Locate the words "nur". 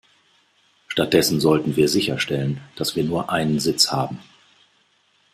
3.03-3.29